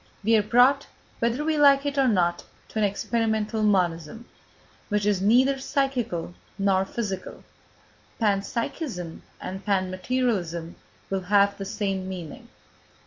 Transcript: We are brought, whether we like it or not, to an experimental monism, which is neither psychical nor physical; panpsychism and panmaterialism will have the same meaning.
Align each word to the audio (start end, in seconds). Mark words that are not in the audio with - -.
We 0.23 0.35
are 0.35 0.41
brought, 0.41 0.87
whether 1.19 1.45
we 1.45 1.59
like 1.59 1.85
it 1.85 1.95
or 1.95 2.07
not, 2.07 2.43
to 2.69 2.79
an 2.79 2.83
experimental 2.85 3.61
monism, 3.61 4.25
which 4.89 5.05
is 5.05 5.21
neither 5.21 5.59
psychical 5.59 6.33
nor 6.57 6.85
physical; 6.85 7.43
panpsychism 8.19 9.21
and 9.39 9.63
panmaterialism 9.63 10.73
will 11.11 11.21
have 11.21 11.55
the 11.55 11.65
same 11.65 12.09
meaning. 12.09 12.47